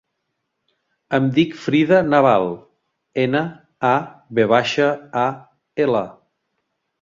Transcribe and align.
Em 1.17 1.27
dic 1.35 1.51
Frida 1.65 1.99
Naval: 2.13 2.47
ena, 3.25 3.43
a, 3.91 3.93
ve 4.41 4.47
baixa, 4.55 4.89
a, 5.27 5.29
ela. 5.87 6.03